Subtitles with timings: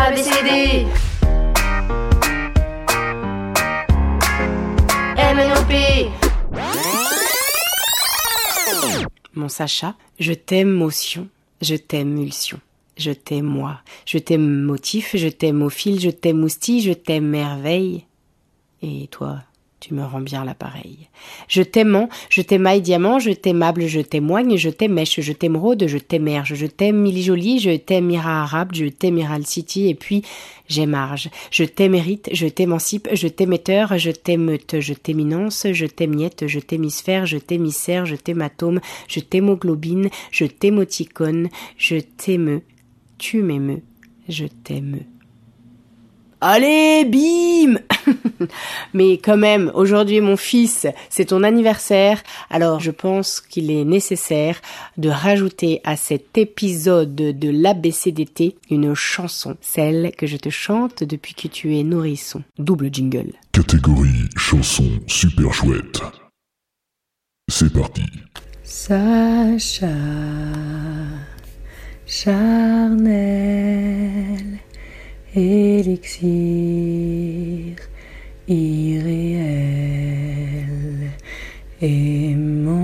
[0.00, 0.86] ABCD
[5.16, 5.72] MNOP
[9.34, 11.26] Mon Sacha, je t'aime motion,
[11.60, 12.60] je t'aime mulsion,
[12.96, 17.26] je t'aime moi, je t'aime motif, je t'aime au fil, je t'aime moustille, je t'aime
[17.26, 18.04] merveille.
[18.82, 19.40] Et toi,
[19.80, 21.08] tu me rends bien l'appareil.
[21.46, 26.54] Je t'aimant, je t'aimaille diamant, je t'aimable, je t'aimoigne, je t'aimèche, je t'aimeraude, je t'émerge,
[26.54, 30.22] je t'aime Milly Jolie, je t'aime Mira Arabe, je t'aime Iral City, et puis
[30.68, 31.30] j'émarge.
[31.50, 37.38] Je t'émérite, je t'émancipe, je t'émetteur, je t'émeute, je t'éminence, je t'émiette, je t'hémisphère, je
[37.38, 42.62] t'émissaire, je t'hématome, je t'hémoglobine, je t'hémoticone, je t'émeux,
[43.18, 43.82] tu m'émeus,
[44.28, 45.00] je t'aime.
[46.40, 47.80] Allez, bim
[48.94, 54.60] Mais quand même, aujourd'hui mon fils, c'est ton anniversaire, alors je pense qu'il est nécessaire
[54.96, 61.34] de rajouter à cet épisode de l'ABCDT une chanson, celle que je te chante depuis
[61.34, 62.44] que tu es nourrisson.
[62.58, 63.32] Double jingle.
[63.50, 66.00] Catégorie chanson super chouette.
[67.50, 68.02] C'est parti.
[68.62, 69.88] Sacha,
[72.06, 72.96] charnel,
[75.34, 76.28] élixir
[78.48, 79.50] irréel,
[81.82, 82.78] aimant,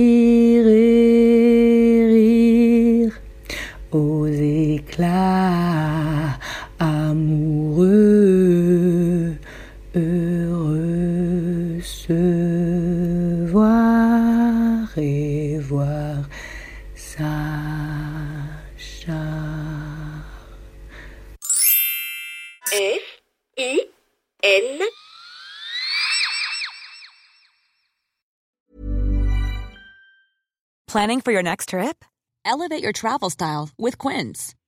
[6.78, 7.88] amoureux,
[9.94, 16.28] heureux se voir et voir
[16.94, 17.28] Sacha.
[22.70, 23.02] F
[23.56, 23.80] I
[24.42, 24.80] N
[30.86, 32.04] Planning for your next trip?
[32.44, 34.54] Elevate your travel style with Quince.